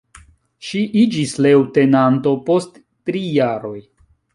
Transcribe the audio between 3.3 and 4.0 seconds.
jaroj.